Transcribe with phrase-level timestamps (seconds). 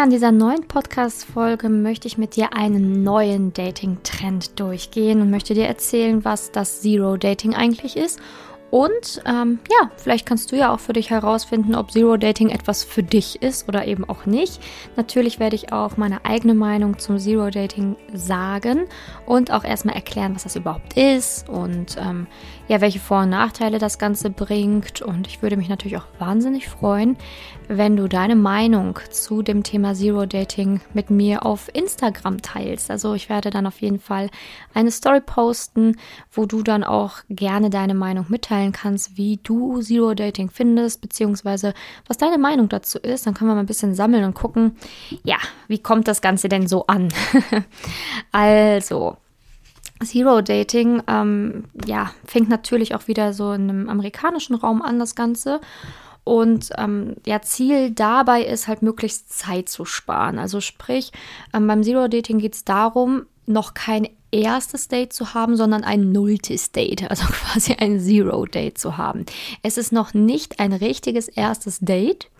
[0.00, 5.52] Ja, in dieser neuen Podcast-Folge möchte ich mit dir einen neuen Dating-Trend durchgehen und möchte
[5.52, 8.18] dir erzählen, was das Zero Dating eigentlich ist
[8.70, 12.84] und ähm, ja, vielleicht kannst du ja auch für dich herausfinden, ob Zero Dating etwas
[12.84, 14.60] für dich ist oder eben auch nicht.
[14.96, 18.86] Natürlich werde ich auch meine eigene Meinung zum Zero Dating sagen
[19.26, 22.26] und auch erstmal erklären, was das überhaupt ist und ähm,
[22.68, 25.02] ja, welche Vor- und Nachteile das Ganze bringt.
[25.02, 27.16] Und ich würde mich natürlich auch wahnsinnig freuen,
[27.66, 32.88] wenn du deine Meinung zu dem Thema Zero Dating mit mir auf Instagram teilst.
[32.90, 34.30] Also ich werde dann auf jeden Fall
[34.72, 35.96] eine Story posten,
[36.30, 38.26] wo du dann auch gerne deine Meinung
[38.60, 41.74] mitteilen kannst, wie du Zero Dating findest, beziehungsweise
[42.06, 43.26] was deine Meinung dazu ist.
[43.26, 44.76] Dann können wir mal ein bisschen sammeln und gucken,
[45.24, 45.36] ja,
[45.68, 47.08] wie kommt das Ganze denn so an?
[48.32, 49.16] also,
[50.04, 55.14] Zero Dating, ähm, ja, fängt natürlich auch wieder so in einem amerikanischen Raum an, das
[55.14, 55.60] Ganze.
[56.24, 60.38] Und ähm, ja, Ziel dabei ist halt möglichst Zeit zu sparen.
[60.38, 61.12] Also sprich,
[61.54, 66.12] ähm, beim Zero Dating geht es darum, noch kein erstes Date zu haben, sondern ein
[66.12, 69.26] nulltes Date, also quasi ein Zero Date zu haben.
[69.62, 72.30] Es ist noch nicht ein richtiges erstes Date,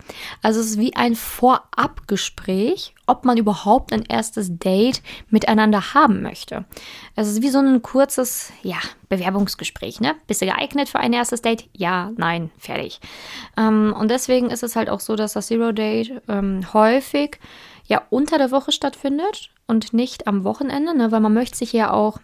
[0.41, 6.65] also es ist wie ein Vorabgespräch, ob man überhaupt ein erstes Date miteinander haben möchte.
[7.15, 8.77] Es ist wie so ein kurzes, ja,
[9.09, 10.15] Bewerbungsgespräch, ne?
[10.27, 11.65] Bist du geeignet für ein erstes Date?
[11.73, 12.99] Ja, nein, fertig.
[13.57, 17.39] Ähm, und deswegen ist es halt auch so, dass das Zero Date ähm, häufig
[17.85, 21.11] ja unter der Woche stattfindet und nicht am Wochenende, ne?
[21.11, 22.19] weil man möchte sich ja auch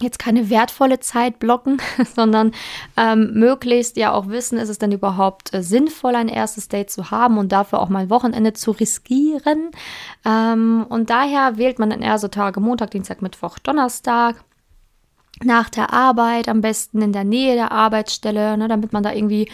[0.00, 1.78] jetzt keine wertvolle Zeit blocken,
[2.14, 2.52] sondern
[2.96, 7.10] ähm, möglichst ja auch wissen, ist es denn überhaupt äh, sinnvoll, ein erstes Date zu
[7.10, 9.72] haben und dafür auch mal ein Wochenende zu riskieren.
[10.24, 14.36] Ähm, und daher wählt man dann eher so Tage Montag, Dienstag, Mittwoch, Donnerstag
[15.42, 19.48] nach der Arbeit, am besten in der Nähe der Arbeitsstelle, ne, damit man da irgendwie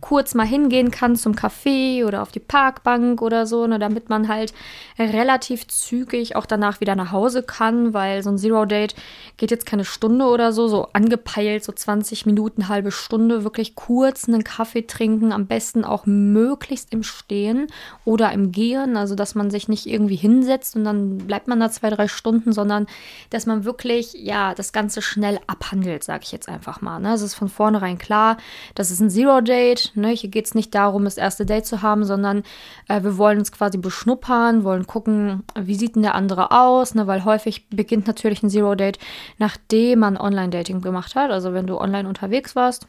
[0.00, 4.28] kurz mal hingehen kann zum Café oder auf die Parkbank oder so, ne, damit man
[4.28, 4.52] halt
[4.98, 8.94] relativ zügig auch danach wieder nach Hause kann, weil so ein Zero Date
[9.36, 14.28] geht jetzt keine Stunde oder so, so angepeilt, so 20 Minuten, halbe Stunde, wirklich kurz
[14.28, 17.66] einen Kaffee trinken, am besten auch möglichst im Stehen
[18.04, 21.70] oder im Gehen, also dass man sich nicht irgendwie hinsetzt und dann bleibt man da
[21.70, 22.86] zwei, drei Stunden, sondern
[23.30, 26.98] dass man wirklich, ja, das Ganze schnell abhandelt, sage ich jetzt einfach mal.
[26.98, 27.14] Ne?
[27.14, 28.36] Es ist von vornherein klar,
[28.74, 30.08] das ist ein Zero Date, Ne?
[30.10, 32.42] Hier geht es nicht darum, das erste Date zu haben, sondern
[32.88, 37.06] äh, wir wollen uns quasi beschnuppern, wollen gucken, wie sieht denn der andere aus, ne?
[37.06, 38.98] weil häufig beginnt natürlich ein Zero-Date,
[39.38, 41.30] nachdem man Online-Dating gemacht hat.
[41.30, 42.86] Also wenn du online unterwegs warst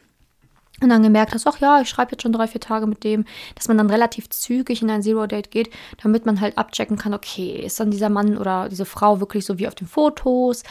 [0.80, 3.24] und dann gemerkt hast, ach ja, ich schreibe jetzt schon drei, vier Tage mit dem,
[3.54, 5.70] dass man dann relativ zügig in ein Zero-Date geht,
[6.02, 9.58] damit man halt abchecken kann, okay, ist dann dieser Mann oder diese Frau wirklich so
[9.58, 10.64] wie auf den Fotos?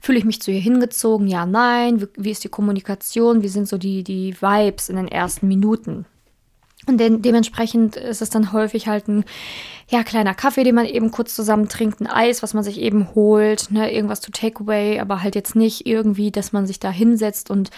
[0.00, 1.26] Fühle ich mich zu ihr hingezogen?
[1.26, 2.02] Ja, nein.
[2.02, 3.42] Wie, wie ist die Kommunikation?
[3.42, 6.04] Wie sind so die, die Vibes in den ersten Minuten?
[6.86, 9.24] Und de dementsprechend ist es dann häufig halt ein
[9.88, 13.14] ja, kleiner Kaffee, den man eben kurz zusammen trinkt, ein Eis, was man sich eben
[13.14, 17.50] holt, ne, irgendwas zu Takeaway, aber halt jetzt nicht irgendwie, dass man sich da hinsetzt
[17.50, 17.70] und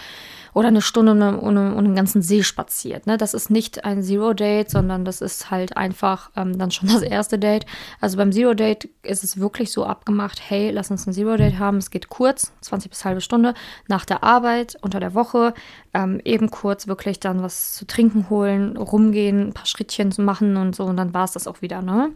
[0.53, 3.07] oder eine Stunde um, um, um den ganzen See spaziert.
[3.07, 3.17] Ne?
[3.17, 7.39] Das ist nicht ein Zero-Date, sondern das ist halt einfach ähm, dann schon das erste
[7.39, 7.65] Date.
[8.01, 11.77] Also beim Zero-Date ist es wirklich so abgemacht, hey, lass uns ein Zero-Date haben.
[11.77, 13.53] Es geht kurz, 20 bis halbe Stunde,
[13.87, 15.53] nach der Arbeit, unter der Woche,
[15.93, 20.57] ähm, eben kurz wirklich dann was zu trinken holen, rumgehen, ein paar Schrittchen zu machen
[20.57, 21.81] und so und dann war es das auch wieder.
[21.81, 22.11] Ne?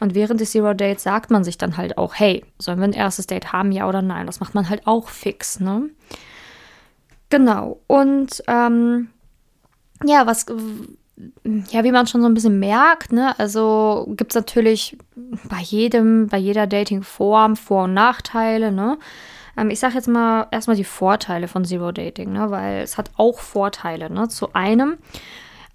[0.00, 3.26] Und während des Zero-Dates sagt man sich dann halt auch, hey, sollen wir ein erstes
[3.26, 4.26] Date haben, ja oder nein?
[4.26, 5.90] Das macht man halt auch fix, ne?
[7.34, 7.80] Genau.
[7.88, 9.08] Und ähm,
[10.04, 10.46] ja, was,
[11.72, 14.96] ja, wie man schon so ein bisschen merkt, ne, also gibt es natürlich
[15.48, 18.98] bei jedem, bei jeder Dating-Form Vor- und Nachteile, ne?
[19.56, 23.10] Ähm, ich sage jetzt mal erstmal die Vorteile von Zero Dating, ne, weil es hat
[23.16, 24.28] auch Vorteile, ne?
[24.28, 24.98] Zu einem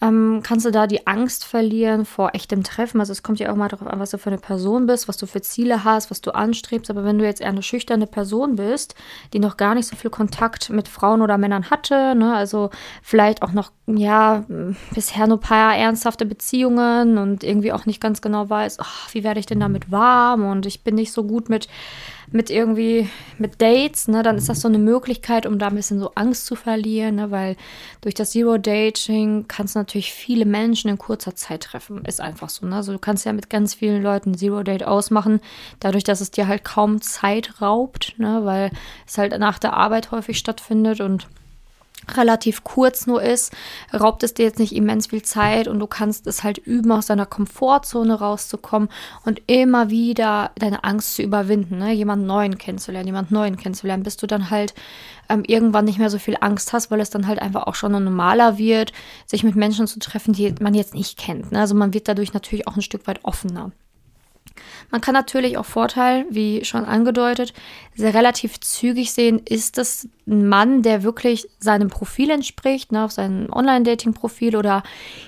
[0.02, 3.00] ähm, kannst du da die Angst verlieren vor echtem Treffen.
[3.00, 5.18] Also es kommt ja auch mal darauf an, was du für eine Person bist, was
[5.18, 6.90] du für Ziele hast, was du anstrebst.
[6.90, 8.96] Aber wenn du jetzt eher eine schüchterne Person bist,
[9.34, 12.70] die noch gar nicht so viel Kontakt mit Frauen oder Männern hatte, ne, also
[13.02, 14.46] vielleicht auch noch, ja,
[14.94, 19.24] bisher nur ein paar ernsthafte Beziehungen und irgendwie auch nicht ganz genau weiß, ach, wie
[19.24, 21.68] werde ich denn damit warm und ich bin nicht so gut mit
[22.32, 26.00] mit irgendwie, mit Dates, ne, dann ist das so eine Möglichkeit, um da ein bisschen
[26.00, 27.56] so Angst zu verlieren, ne, weil
[28.02, 32.06] durch das Zero-Dating kannst du natürlich viele Menschen in kurzer Zeit treffen.
[32.06, 32.76] Ist einfach so, ne?
[32.76, 35.42] Also du kannst ja mit ganz vielen Leuten Zero-Date ausmachen,
[35.80, 38.72] dadurch, dass es dir halt kaum Zeit raubt, ne, weil
[39.08, 41.28] es halt nach der Arbeit häufig stattfindet und
[42.16, 43.54] relativ kurz nur ist,
[43.94, 47.08] raubt es dir jetzt nicht immens viel Zeit und du kannst es halt üben, aus
[47.08, 48.90] deiner Komfortzone rauszukommen
[49.26, 51.92] und immer wieder deine Angst zu überwinden, ne?
[51.94, 54.74] jemanden neuen kennenzulernen, jemanden neuen kennenzulernen, bis du dann halt
[55.30, 57.92] ähm, irgendwann nicht mehr so viel Angst hast, weil es dann halt einfach auch schon
[57.92, 58.92] normaler wird,
[59.26, 61.52] sich mit Menschen zu treffen, die man jetzt nicht kennt.
[61.52, 61.60] Ne?
[61.60, 63.72] Also man wird dadurch natürlich auch ein Stück weit offener.
[64.92, 67.54] Man kann natürlich auch Vorteil, wie schon angedeutet,
[67.96, 73.12] sehr relativ zügig sehen, ist das ein Mann, der wirklich seinem Profil entspricht, ne, auf
[73.12, 74.84] seinem Online-Dating-Profil oder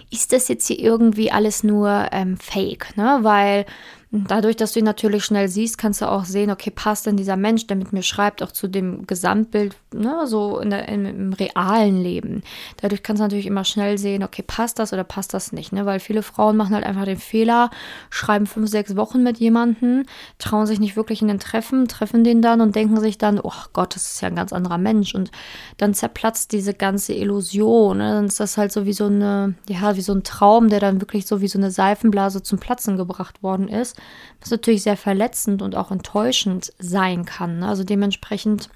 [0.09, 3.19] ist das jetzt hier irgendwie alles nur ähm, Fake, ne?
[3.21, 3.65] Weil
[4.13, 7.37] Dadurch, dass du ihn natürlich schnell siehst, kannst du auch sehen, okay, passt denn dieser
[7.37, 11.31] Mensch, der mit mir schreibt, auch zu dem Gesamtbild, ne, so in der, in, im
[11.31, 12.43] realen Leben.
[12.81, 15.85] Dadurch kannst du natürlich immer schnell sehen, okay, passt das oder passt das nicht, ne?
[15.85, 17.69] Weil viele Frauen machen halt einfach den Fehler,
[18.09, 20.03] schreiben fünf, sechs Wochen mit jemandem,
[20.39, 23.53] trauen sich nicht wirklich in den Treffen, treffen den dann und denken sich dann, oh
[23.71, 25.15] Gott, das ist ja ein ganz anderer Mensch.
[25.15, 25.31] Und
[25.77, 27.99] dann zerplatzt diese ganze Illusion.
[27.99, 28.15] Ne?
[28.15, 30.99] Dann ist das halt so wie so eine, ja, wie so ein Traum, der dann
[30.99, 34.00] wirklich so wie so eine Seifenblase zum Platzen gebracht worden ist
[34.39, 37.59] was natürlich sehr verletzend und auch enttäuschend sein kann.
[37.59, 37.67] Ne?
[37.67, 38.69] Also dementsprechend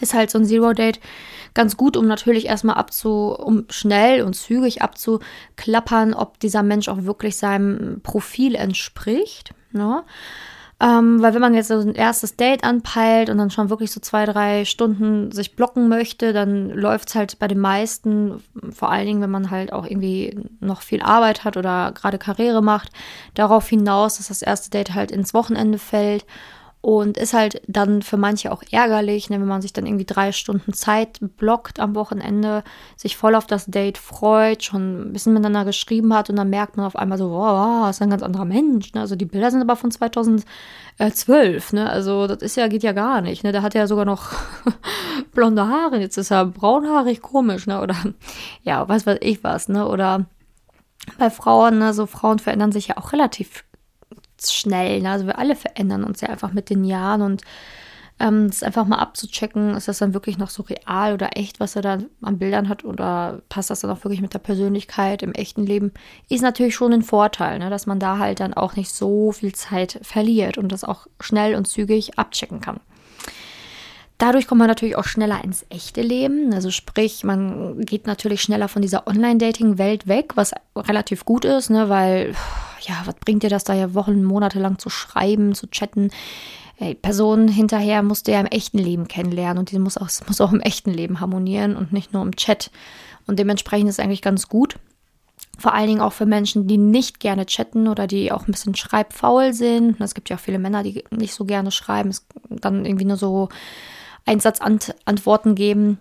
[0.00, 1.00] ist halt so ein Zero Date
[1.54, 7.04] ganz gut, um natürlich erstmal abzu, um schnell und zügig abzuklappern, ob dieser Mensch auch
[7.04, 9.54] wirklich seinem Profil entspricht.
[9.72, 10.02] Ne?
[10.84, 14.00] Ähm, weil wenn man jetzt so ein erstes Date anpeilt und dann schon wirklich so
[14.00, 19.06] zwei, drei Stunden sich blocken möchte, dann läuft es halt bei den meisten, vor allen
[19.06, 22.90] Dingen, wenn man halt auch irgendwie noch viel Arbeit hat oder gerade Karriere macht,
[23.32, 26.26] darauf hinaus, dass das erste Date halt ins Wochenende fällt
[26.84, 30.32] und ist halt dann für manche auch ärgerlich, ne, wenn man sich dann irgendwie drei
[30.32, 32.62] Stunden Zeit blockt am Wochenende,
[32.94, 36.76] sich voll auf das Date freut, schon ein bisschen miteinander geschrieben hat und dann merkt
[36.76, 38.92] man auf einmal so, wow, ist ein ganz anderer Mensch.
[38.92, 39.00] Ne?
[39.00, 41.88] Also die Bilder sind aber von 2012, ne?
[41.88, 43.44] Also das ist ja, geht ja gar nicht.
[43.44, 43.52] Ne?
[43.52, 44.32] Der hat ja sogar noch
[45.32, 47.80] blonde Haare, jetzt ist er braunhaarig komisch, ne?
[47.80, 47.96] Oder
[48.62, 49.88] ja, was weiß ich was, ne?
[49.88, 50.26] Oder
[51.16, 53.64] bei Frauen, ne, so Frauen verändern sich ja auch relativ
[54.52, 55.00] schnell.
[55.00, 55.10] Ne?
[55.10, 57.42] Also wir alle verändern uns ja einfach mit den Jahren und
[58.20, 61.74] ähm, das einfach mal abzuchecken, ist das dann wirklich noch so real oder echt, was
[61.76, 65.32] er da an Bildern hat oder passt das dann auch wirklich mit der Persönlichkeit im
[65.32, 65.92] echten Leben,
[66.28, 67.70] ist natürlich schon ein Vorteil, ne?
[67.70, 71.56] dass man da halt dann auch nicht so viel Zeit verliert und das auch schnell
[71.56, 72.80] und zügig abchecken kann.
[74.18, 76.54] Dadurch kommt man natürlich auch schneller ins echte Leben.
[76.54, 81.88] Also sprich, man geht natürlich schneller von dieser Online-Dating-Welt weg, was relativ gut ist, ne?
[81.88, 82.32] weil
[82.86, 86.10] ja, was bringt dir das da ja Wochen, Monate lang zu schreiben, zu chatten?
[86.80, 90.40] Die Person hinterher musst du ja im echten Leben kennenlernen und die muss auch, muss
[90.40, 92.70] auch im echten Leben harmonieren und nicht nur im Chat.
[93.26, 94.76] Und dementsprechend ist es eigentlich ganz gut.
[95.58, 98.74] Vor allen Dingen auch für Menschen, die nicht gerne chatten oder die auch ein bisschen
[98.74, 100.00] schreibfaul sind.
[100.00, 103.16] Es gibt ja auch viele Männer, die nicht so gerne schreiben, es dann irgendwie nur
[103.16, 103.48] so
[104.26, 105.98] Einsatzantworten geben.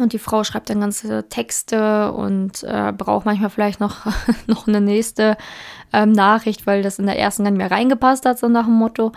[0.00, 4.06] Und die Frau schreibt dann ganze Texte und äh, braucht manchmal vielleicht noch,
[4.46, 5.36] noch eine nächste
[5.92, 8.74] ähm, Nachricht, weil das in der ersten gar nicht mehr reingepasst hat, so nach dem
[8.74, 9.12] Motto.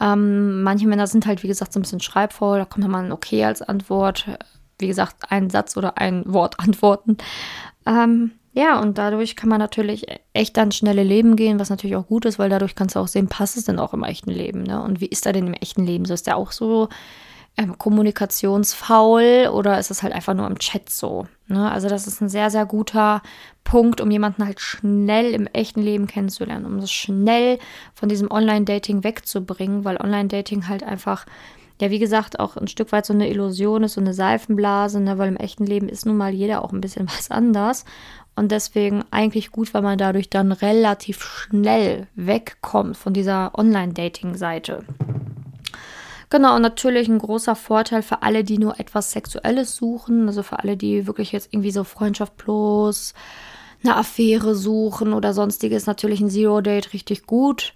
[0.00, 2.58] Ähm, manche Männer sind halt, wie gesagt, so ein bisschen schreibfaul.
[2.58, 4.26] Da kommt dann mal ein Okay als Antwort.
[4.78, 7.16] Wie gesagt, ein Satz oder ein Wort antworten.
[7.86, 12.06] Ähm, ja, und dadurch kann man natürlich echt dann schnelle Leben gehen, was natürlich auch
[12.06, 14.64] gut ist, weil dadurch kannst du auch sehen, passt es denn auch im echten Leben,
[14.64, 14.82] ne?
[14.82, 16.06] Und wie ist er denn im echten Leben?
[16.06, 16.88] So ist der auch so
[17.58, 21.26] ähm, kommunikationsfaul oder ist es halt einfach nur im Chat so?
[21.48, 21.70] Ne?
[21.70, 23.20] Also das ist ein sehr, sehr guter
[23.64, 27.58] Punkt, um jemanden halt schnell im echten Leben kennenzulernen, um das schnell
[27.94, 31.26] von diesem Online-Dating wegzubringen, weil Online-Dating halt einfach,
[31.80, 35.18] ja, wie gesagt, auch ein Stück weit so eine Illusion ist, so eine Seifenblase, ne?
[35.18, 37.84] weil im echten Leben ist nun mal jeder auch ein bisschen was anders.
[38.36, 44.84] Und deswegen eigentlich gut, weil man dadurch dann relativ schnell wegkommt von dieser Online-Dating-Seite.
[46.30, 50.58] Genau, und natürlich ein großer Vorteil für alle, die nur etwas Sexuelles suchen, also für
[50.58, 53.14] alle, die wirklich jetzt irgendwie so Freundschaft plus
[53.82, 57.74] eine Affäre suchen oder sonstiges, natürlich ein Zero-Date richtig gut.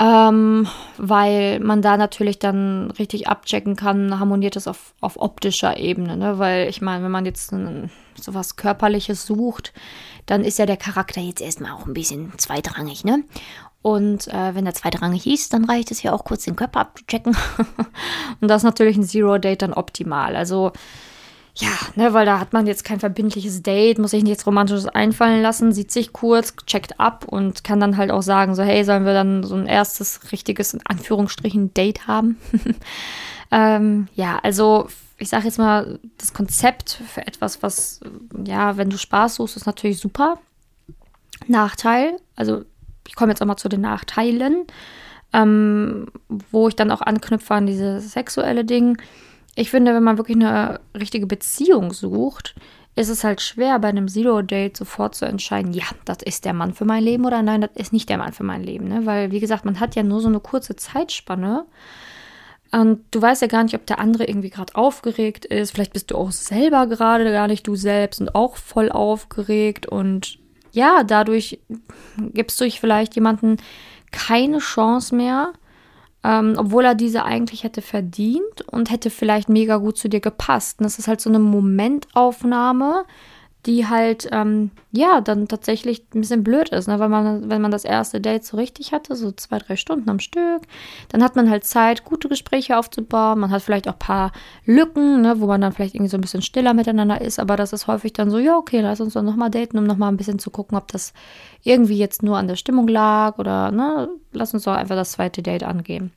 [0.00, 0.66] Ähm,
[0.98, 6.38] weil man da natürlich dann richtig abchecken kann, harmoniert das auf, auf optischer Ebene, ne?
[6.40, 9.72] Weil ich meine, wenn man jetzt ein, sowas Körperliches sucht,
[10.26, 13.22] dann ist ja der Charakter jetzt erstmal auch ein bisschen zweitrangig, ne?
[13.82, 17.36] Und äh, wenn der zweitrangig ist, dann reicht es ja auch kurz den Körper abzuchecken.
[18.40, 20.34] und das ist natürlich ein Zero-Date dann optimal.
[20.34, 20.72] Also
[21.56, 25.40] ja, ne, weil da hat man jetzt kein verbindliches Date, muss sich nichts Romantisches einfallen
[25.40, 29.04] lassen, sieht sich kurz, checkt ab und kann dann halt auch sagen, so, hey, sollen
[29.04, 32.38] wir dann so ein erstes richtiges, in Anführungsstrichen, Date haben?
[33.52, 38.00] ähm, ja, also ich sage jetzt mal, das Konzept für etwas, was,
[38.44, 40.38] ja, wenn du Spaß suchst, ist natürlich super.
[41.46, 42.64] Nachteil, also
[43.06, 44.66] ich komme jetzt auch mal zu den Nachteilen,
[45.32, 46.06] ähm,
[46.50, 48.98] wo ich dann auch anknüpfe an diese sexuelle Ding.
[49.56, 52.54] Ich finde, wenn man wirklich eine richtige Beziehung sucht,
[52.96, 56.74] ist es halt schwer, bei einem Zero-Date sofort zu entscheiden, ja, das ist der Mann
[56.74, 58.88] für mein Leben oder nein, das ist nicht der Mann für mein Leben.
[58.88, 59.04] Ne?
[59.04, 61.66] Weil, wie gesagt, man hat ja nur so eine kurze Zeitspanne.
[62.70, 65.72] Und du weißt ja gar nicht, ob der andere irgendwie gerade aufgeregt ist.
[65.72, 69.86] Vielleicht bist du auch selber gerade gar nicht du selbst und auch voll aufgeregt.
[69.86, 70.38] Und
[70.72, 71.60] ja, dadurch
[72.18, 73.58] gibst du vielleicht jemanden
[74.10, 75.52] keine Chance mehr,
[76.24, 80.80] ähm, obwohl er diese eigentlich hätte verdient und hätte vielleicht mega gut zu dir gepasst.
[80.80, 83.04] Und das ist halt so eine Momentaufnahme,
[83.66, 86.98] die halt, ähm, ja, dann tatsächlich ein bisschen blöd ist, ne?
[86.98, 90.18] weil man, wenn man das erste Date so richtig hatte, so zwei, drei Stunden am
[90.18, 90.62] Stück,
[91.08, 94.32] dann hat man halt Zeit, gute Gespräche aufzubauen, man hat vielleicht auch ein paar
[94.66, 95.40] Lücken, ne?
[95.40, 98.12] wo man dann vielleicht irgendwie so ein bisschen stiller miteinander ist, aber das ist häufig
[98.12, 100.76] dann so, ja, okay, lass uns doch nochmal daten, um nochmal ein bisschen zu gucken,
[100.76, 101.14] ob das
[101.62, 105.42] irgendwie jetzt nur an der Stimmung lag oder, ne, lass uns doch einfach das zweite
[105.42, 106.12] Date angehen.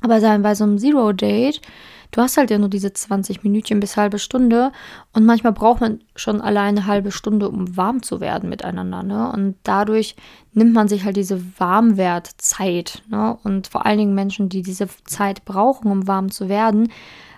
[0.00, 1.60] Aber bei so einem Zero-Date,
[2.10, 4.72] du hast halt ja nur diese 20 Minütchen bis halbe Stunde
[5.12, 9.02] und manchmal braucht man schon alleine eine halbe Stunde, um warm zu werden miteinander.
[9.02, 9.30] Ne?
[9.32, 10.16] Und dadurch
[10.52, 13.02] nimmt man sich halt diese Warmwertzeit.
[13.08, 13.38] Ne?
[13.44, 16.90] Und vor allen Dingen Menschen, die diese Zeit brauchen, um warm zu werden,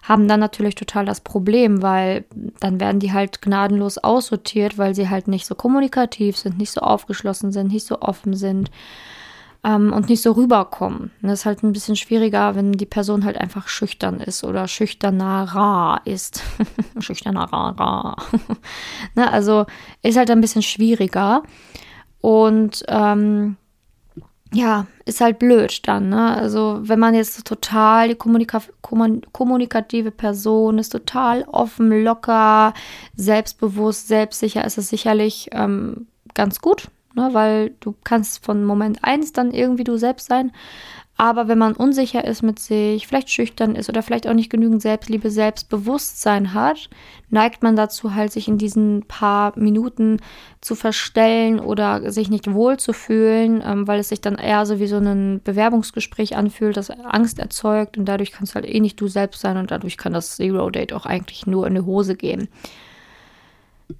[0.03, 2.25] haben dann natürlich total das Problem, weil
[2.59, 6.81] dann werden die halt gnadenlos aussortiert, weil sie halt nicht so kommunikativ sind, nicht so
[6.81, 8.71] aufgeschlossen sind, nicht so offen sind
[9.65, 11.11] ähm, und nicht so rüberkommen.
[11.23, 16.01] Das ist halt ein bisschen schwieriger, wenn die Person halt einfach schüchtern ist oder schüchterner
[16.05, 16.43] ist.
[16.99, 17.49] schüchterner
[19.15, 19.67] ne, also
[20.03, 21.43] ist halt ein bisschen schwieriger.
[22.21, 23.57] Und ähm,
[24.53, 26.37] ja, ist halt blöd dann, ne?
[26.37, 28.61] Also, wenn man jetzt total die Kommunika
[29.33, 32.75] kommunikative Person ist, total offen, locker,
[33.15, 37.31] selbstbewusst, selbstsicher, ist es sicherlich ähm, ganz gut, ne?
[37.33, 40.53] weil du kannst von Moment 1 dann irgendwie du selbst sein.
[41.21, 44.81] Aber wenn man unsicher ist mit sich, vielleicht schüchtern ist oder vielleicht auch nicht genügend
[44.81, 46.89] Selbstliebe, Selbstbewusstsein hat,
[47.29, 50.17] neigt man dazu halt, sich in diesen paar Minuten
[50.63, 54.97] zu verstellen oder sich nicht wohlzufühlen, ähm, weil es sich dann eher so wie so
[54.97, 59.43] ein Bewerbungsgespräch anfühlt, das Angst erzeugt und dadurch kannst du halt eh nicht du selbst
[59.43, 62.49] sein und dadurch kann das Zero Date auch eigentlich nur in die Hose gehen.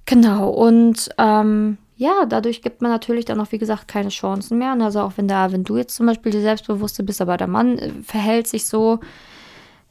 [0.07, 4.73] Genau, und ähm, ja, dadurch gibt man natürlich dann auch, wie gesagt, keine Chancen mehr.
[4.73, 7.45] Und also auch wenn da, wenn du jetzt zum Beispiel die Selbstbewusste bist, aber der
[7.45, 8.99] Mann äh, verhält sich so,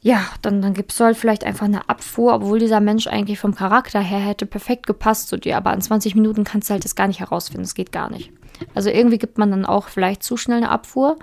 [0.01, 3.55] ja, dann, dann gibst du halt vielleicht einfach eine Abfuhr, obwohl dieser Mensch eigentlich vom
[3.55, 5.55] Charakter her hätte perfekt gepasst zu dir.
[5.55, 7.63] Aber in 20 Minuten kannst du halt das gar nicht herausfinden.
[7.63, 8.29] Das geht gar nicht.
[8.75, 11.15] Also irgendwie gibt man dann auch vielleicht zu schnell eine Abfuhr.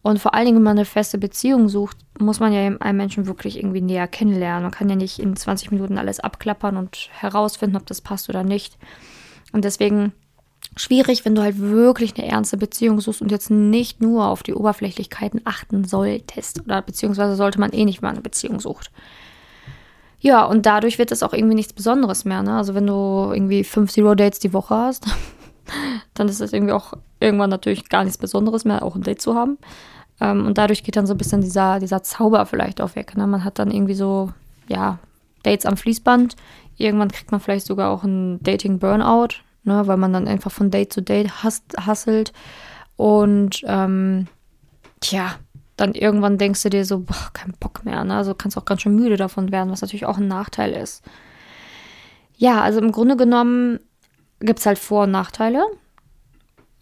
[0.00, 3.26] Und vor allen Dingen, wenn man eine feste Beziehung sucht, muss man ja einen Menschen
[3.26, 4.62] wirklich irgendwie näher kennenlernen.
[4.62, 8.42] Man kann ja nicht in 20 Minuten alles abklappern und herausfinden, ob das passt oder
[8.42, 8.78] nicht.
[9.54, 10.12] Und deswegen
[10.76, 14.54] schwierig, wenn du halt wirklich eine ernste Beziehung suchst und jetzt nicht nur auf die
[14.54, 16.62] Oberflächlichkeiten achten solltest.
[16.64, 18.90] Oder beziehungsweise sollte man eh nicht, man eine Beziehung sucht.
[20.18, 22.42] Ja, und dadurch wird es auch irgendwie nichts Besonderes mehr.
[22.42, 22.56] Ne?
[22.56, 25.06] Also wenn du irgendwie fünf Zero-Dates die Woche hast,
[26.14, 29.36] dann ist es irgendwie auch irgendwann natürlich gar nichts Besonderes mehr, auch ein Date zu
[29.36, 29.58] haben.
[30.20, 33.16] Ähm, und dadurch geht dann so ein bisschen dieser, dieser Zauber vielleicht auch weg.
[33.16, 33.28] Ne?
[33.28, 34.32] Man hat dann irgendwie so,
[34.66, 34.98] ja,
[35.44, 36.34] Dates am Fließband.
[36.76, 40.92] Irgendwann kriegt man vielleicht sogar auch ein Dating-Burnout, ne, weil man dann einfach von Date
[40.92, 42.32] zu Date hasselt.
[42.96, 44.28] Und ähm,
[45.00, 45.34] tja,
[45.76, 48.04] dann irgendwann denkst du dir so, boah, kein Bock mehr.
[48.04, 48.14] Ne?
[48.14, 51.02] Also kannst auch ganz schön müde davon werden, was natürlich auch ein Nachteil ist.
[52.36, 53.80] Ja, also im Grunde genommen
[54.40, 55.64] gibt es halt Vor- und Nachteile.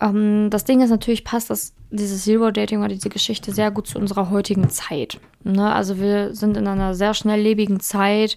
[0.00, 3.98] Ähm, das Ding ist natürlich, passt das, dieses Zero-Dating oder diese Geschichte sehr gut zu
[3.98, 5.20] unserer heutigen Zeit.
[5.42, 5.72] Ne?
[5.72, 8.36] Also wir sind in einer sehr schnelllebigen Zeit.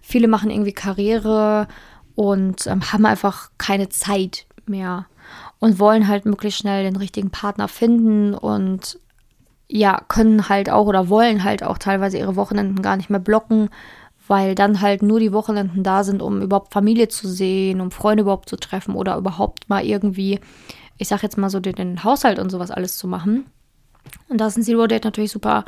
[0.00, 1.68] Viele machen irgendwie Karriere
[2.14, 5.06] und ähm, haben einfach keine Zeit mehr
[5.58, 8.98] und wollen halt möglichst schnell den richtigen Partner finden und
[9.68, 13.70] ja, können halt auch oder wollen halt auch teilweise ihre Wochenenden gar nicht mehr blocken,
[14.28, 18.22] weil dann halt nur die Wochenenden da sind, um überhaupt Familie zu sehen, um Freunde
[18.22, 20.40] überhaupt zu treffen oder überhaupt mal irgendwie,
[20.98, 23.46] ich sag jetzt mal so, den, den Haushalt und sowas alles zu machen.
[24.28, 25.64] Und da ist ein Zero Date natürlich super,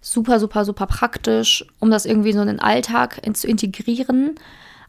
[0.00, 4.34] super, super, super praktisch, um das irgendwie so in den Alltag in, zu integrieren.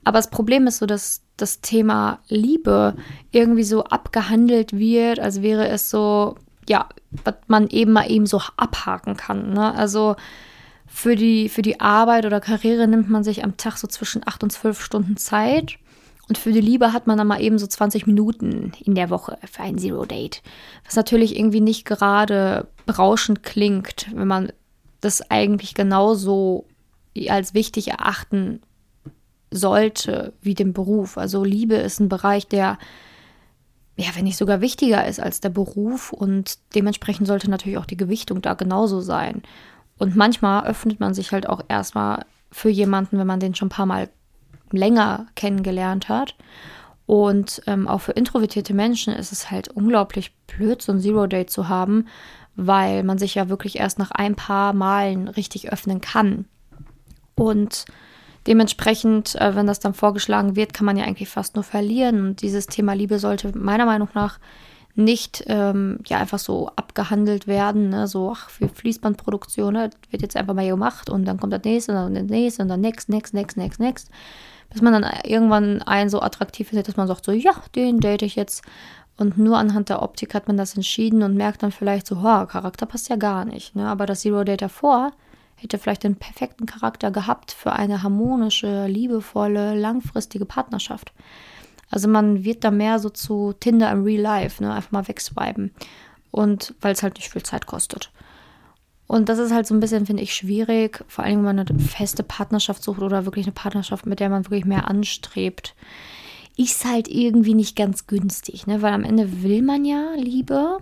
[0.03, 2.95] Aber das Problem ist so, dass das Thema Liebe
[3.31, 6.35] irgendwie so abgehandelt wird, als wäre es so,
[6.67, 6.87] ja,
[7.23, 9.53] was man eben mal eben so abhaken kann.
[9.53, 9.73] Ne?
[9.73, 10.15] Also
[10.87, 14.43] für die, für die Arbeit oder Karriere nimmt man sich am Tag so zwischen acht
[14.43, 15.77] und zwölf Stunden Zeit.
[16.27, 19.37] Und für die Liebe hat man dann mal eben so 20 Minuten in der Woche
[19.51, 20.43] für ein Zero Date.
[20.85, 24.51] Was natürlich irgendwie nicht gerade berauschend klingt, wenn man
[25.01, 26.65] das eigentlich genauso
[27.29, 28.61] als wichtig erachten
[29.51, 31.17] sollte wie dem Beruf.
[31.17, 32.77] Also Liebe ist ein Bereich, der
[33.99, 37.97] ja, wenn nicht sogar wichtiger ist als der Beruf und dementsprechend sollte natürlich auch die
[37.97, 39.41] Gewichtung da genauso sein.
[39.97, 43.71] Und manchmal öffnet man sich halt auch erstmal für jemanden, wenn man den schon ein
[43.71, 44.09] paar Mal
[44.71, 46.35] länger kennengelernt hat.
[47.05, 51.67] Und ähm, auch für introvertierte Menschen ist es halt unglaublich blöd, so ein Zero-Date zu
[51.67, 52.07] haben,
[52.55, 56.45] weil man sich ja wirklich erst nach ein paar Malen richtig öffnen kann.
[57.35, 57.85] Und
[58.47, 62.25] Dementsprechend, äh, wenn das dann vorgeschlagen wird, kann man ja eigentlich fast nur verlieren.
[62.25, 64.39] Und dieses Thema Liebe sollte meiner Meinung nach
[64.95, 68.07] nicht ähm, ja einfach so abgehandelt werden, ne?
[68.07, 69.89] so ach, für Fließbandproduktion ne?
[70.09, 72.69] wird jetzt einfach mal gemacht und dann kommt das nächste und dann das nächste und
[72.69, 74.09] dann next, next, next, next, next,
[74.69, 78.23] bis man dann irgendwann einen so attraktiv findet, dass man sagt so, ja, den date
[78.23, 78.63] ich jetzt
[79.17, 82.45] und nur anhand der Optik hat man das entschieden und merkt dann vielleicht so, oh,
[82.45, 83.87] Charakter passt ja gar nicht, ne?
[83.87, 85.11] aber das Zero Date davor
[85.61, 91.13] hätte vielleicht den perfekten Charakter gehabt für eine harmonische, liebevolle, langfristige Partnerschaft.
[91.91, 94.73] Also man wird da mehr so zu Tinder im Real Life, ne?
[94.73, 95.71] Einfach mal wegswipen.
[96.31, 98.11] Und weil es halt nicht viel Zeit kostet.
[99.07, 101.79] Und das ist halt so ein bisschen, finde ich, schwierig, vor allem wenn man eine
[101.79, 105.75] feste Partnerschaft sucht oder wirklich eine Partnerschaft, mit der man wirklich mehr anstrebt.
[106.57, 108.81] Ist halt irgendwie nicht ganz günstig, ne?
[108.81, 110.77] Weil am Ende will man ja Liebe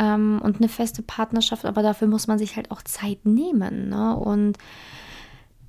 [0.00, 4.16] ähm, und eine feste Partnerschaft, aber dafür muss man sich halt auch Zeit nehmen, ne?
[4.16, 4.56] Und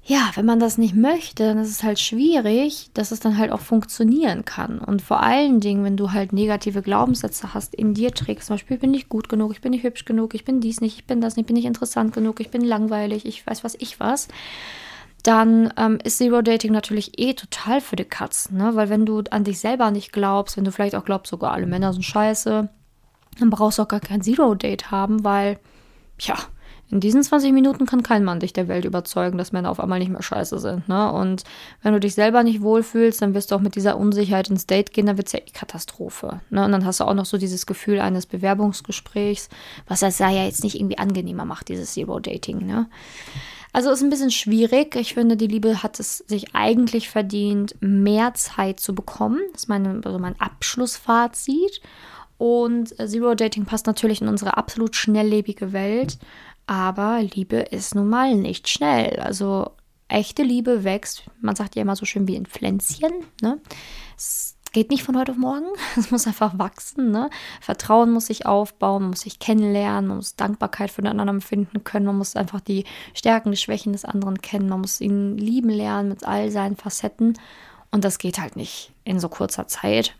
[0.03, 3.51] ja, wenn man das nicht möchte, dann ist es halt schwierig, dass es dann halt
[3.51, 4.79] auch funktionieren kann.
[4.79, 8.75] Und vor allen Dingen, wenn du halt negative Glaubenssätze hast, in dir trägst, zum Beispiel,
[8.77, 11.05] ich bin nicht gut genug, ich bin nicht hübsch genug, ich bin dies nicht, ich
[11.05, 13.99] bin das nicht, ich bin nicht interessant genug, ich bin langweilig, ich weiß was ich
[13.99, 14.27] was,
[15.21, 18.71] dann ähm, ist Zero Dating natürlich eh total für die Katz, ne?
[18.73, 21.67] Weil wenn du an dich selber nicht glaubst, wenn du vielleicht auch glaubst, sogar alle
[21.67, 22.69] Männer sind scheiße,
[23.39, 25.59] dann brauchst du auch gar kein Zero Date haben, weil,
[26.19, 26.37] ja,
[26.91, 29.99] in diesen 20 Minuten kann kein Mann dich der Welt überzeugen, dass Männer auf einmal
[29.99, 30.89] nicht mehr scheiße sind.
[30.89, 31.11] Ne?
[31.11, 31.45] Und
[31.81, 34.91] wenn du dich selber nicht wohlfühlst, dann wirst du auch mit dieser Unsicherheit ins Date
[34.91, 36.41] gehen, dann wird es ja eh Katastrophe.
[36.49, 36.65] Ne?
[36.65, 39.47] Und dann hast du auch noch so dieses Gefühl eines Bewerbungsgesprächs,
[39.87, 42.65] was das ja jetzt nicht irgendwie angenehmer macht, dieses Zero-Dating.
[42.65, 42.89] Ne?
[43.71, 44.97] Also ist ein bisschen schwierig.
[44.97, 49.39] Ich finde, die Liebe hat es sich eigentlich verdient, mehr Zeit zu bekommen.
[49.53, 51.79] Das ist meine, also mein Abschlussfazit.
[52.41, 56.17] Und Zero Dating passt natürlich in unsere absolut schnelllebige Welt.
[56.65, 59.19] Aber Liebe ist nun mal nicht schnell.
[59.19, 59.69] Also
[60.07, 63.11] echte Liebe wächst, man sagt ja immer so schön wie ein Pflänzchen.
[63.43, 63.61] Ne?
[64.17, 65.67] Es geht nicht von heute auf morgen.
[65.95, 67.11] Es muss einfach wachsen.
[67.11, 67.29] Ne?
[67.61, 72.17] Vertrauen muss sich aufbauen, man muss sich kennenlernen, man muss Dankbarkeit für empfinden können, man
[72.17, 76.23] muss einfach die Stärken, die Schwächen des anderen kennen, man muss ihn lieben lernen mit
[76.23, 77.37] all seinen Facetten.
[77.91, 80.15] Und das geht halt nicht in so kurzer Zeit.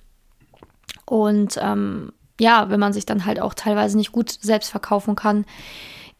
[1.05, 5.45] Und ähm, ja, wenn man sich dann halt auch teilweise nicht gut selbst verkaufen kann,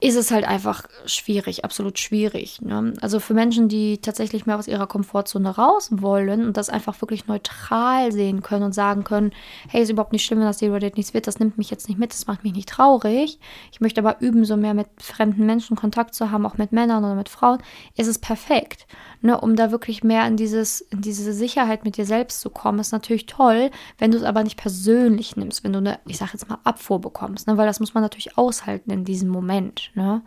[0.04, 2.60] ist es halt einfach schwierig, absolut schwierig.
[2.62, 2.94] Ne?
[3.02, 7.28] Also für Menschen, die tatsächlich mehr aus ihrer Komfortzone raus wollen und das einfach wirklich
[7.28, 9.32] neutral sehen können und sagen können,
[9.70, 11.88] hey, ist überhaupt nicht schlimm, wenn das Zero Date nichts wird, das nimmt mich jetzt
[11.88, 13.40] nicht mit, das macht mich nicht traurig.
[13.72, 17.04] Ich möchte aber üben, so mehr mit fremden Menschen Kontakt zu haben, auch mit Männern
[17.06, 17.60] oder mit Frauen,
[17.96, 18.88] ist es perfekt
[19.22, 22.80] ne, um da wirklich mehr in, dieses, in diese Sicherheit mit dir selbst zu kommen,
[22.80, 26.34] ist natürlich toll, wenn du es aber nicht persönlich nimmst, wenn du eine, ich sag
[26.34, 29.91] jetzt mal, Abfuhr bekommst, ne, weil das muss man natürlich aushalten in diesem Moment.
[29.96, 30.22] Ne?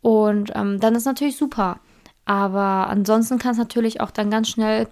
[0.00, 1.80] Und ähm, dann ist natürlich super.
[2.24, 4.88] Aber ansonsten kann es natürlich auch dann ganz schnell,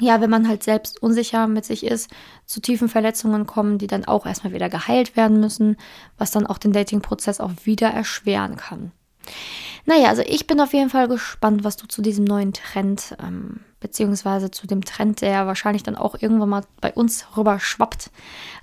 [0.00, 2.10] ja, wenn man halt selbst unsicher mit sich ist,
[2.46, 5.76] zu tiefen Verletzungen kommen, die dann auch erstmal wieder geheilt werden müssen,
[6.18, 8.92] was dann auch den Dating-Prozess auch wieder erschweren kann.
[9.84, 13.60] Naja, also ich bin auf jeden Fall gespannt, was du zu diesem neuen Trend, ähm,
[13.82, 18.10] beziehungsweise zu dem Trend, der wahrscheinlich dann auch irgendwann mal bei uns rüber schwappt,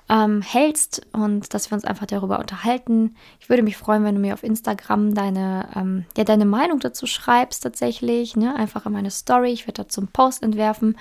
[0.10, 3.16] ähm, hältst und dass wir uns einfach darüber unterhalten.
[3.40, 7.06] Ich würde mich freuen, wenn du mir auf Instagram deine, ähm, ja, deine Meinung dazu
[7.06, 8.36] schreibst tatsächlich.
[8.36, 8.56] Ne?
[8.56, 9.52] Einfach in meine Story.
[9.52, 10.98] Ich werde dazu einen Post entwerfen.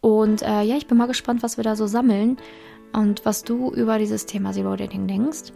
[0.00, 2.36] Und äh, ja, ich bin mal gespannt, was wir da so sammeln
[2.92, 5.52] und was du über dieses Thema Zero Dating denkst.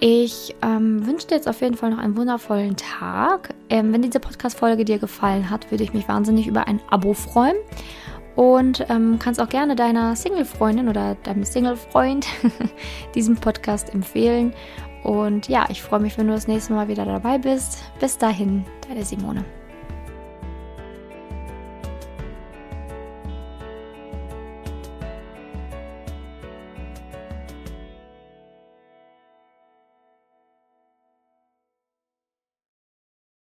[0.00, 3.54] Ich ähm, wünsche dir jetzt auf jeden Fall noch einen wundervollen Tag.
[3.70, 7.56] Ähm, wenn diese Podcast-Folge dir gefallen hat, würde ich mich wahnsinnig über ein Abo freuen.
[8.36, 12.26] Und ähm, kannst auch gerne deiner Single-Freundin oder deinem Single-Freund
[13.14, 14.52] diesen Podcast empfehlen.
[15.04, 17.84] Und ja, ich freue mich, wenn du das nächste Mal wieder dabei bist.
[18.00, 19.44] Bis dahin, deine Simone.